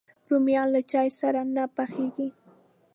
رومیان 0.29 0.67
له 0.75 0.81
چای 0.91 1.09
سره 1.19 1.39
نه 1.55 1.63
پخېږي 1.75 2.29